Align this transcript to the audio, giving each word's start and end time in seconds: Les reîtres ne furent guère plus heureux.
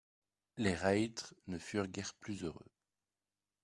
Les 0.57 0.73
reîtres 0.73 1.35
ne 1.45 1.59
furent 1.59 1.85
guère 1.85 2.15
plus 2.15 2.43
heureux. 2.43 2.65